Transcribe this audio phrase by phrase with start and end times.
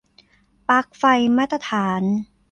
[0.67, 1.03] ปลั๊กไฟ
[1.37, 2.01] มาตรฐาน